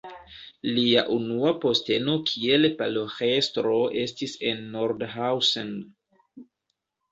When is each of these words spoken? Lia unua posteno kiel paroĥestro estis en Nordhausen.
Lia 0.77 1.03
unua 1.15 1.51
posteno 1.65 2.15
kiel 2.31 2.65
paroĥestro 2.81 3.75
estis 4.07 4.35
en 4.51 4.67
Nordhausen. 4.79 5.73